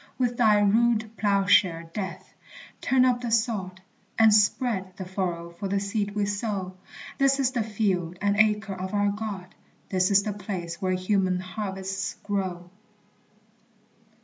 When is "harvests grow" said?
11.39-12.71